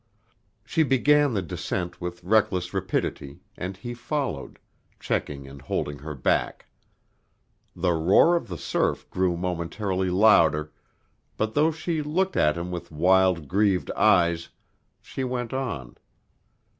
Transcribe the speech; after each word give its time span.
She 0.65 0.81
began 0.81 1.35
the 1.35 1.43
descent 1.43 2.01
with 2.01 2.23
reckless 2.23 2.73
rapidity, 2.73 3.41
and 3.55 3.77
he 3.77 3.93
followed, 3.93 4.57
checking 4.99 5.47
and 5.47 5.61
holding 5.61 5.99
her 5.99 6.15
back. 6.15 6.65
The 7.75 7.93
roar 7.93 8.35
of 8.35 8.47
the 8.47 8.57
surf 8.57 9.07
grew 9.11 9.37
momentarily 9.37 10.09
louder, 10.09 10.71
but 11.37 11.53
though 11.53 11.69
she 11.71 12.01
looked 12.01 12.35
at 12.35 12.57
him 12.57 12.71
with 12.71 12.91
wild, 12.91 13.47
grieved 13.47 13.91
eyes, 13.91 14.49
she 15.03 15.23
went 15.23 15.53
on. 15.53 15.99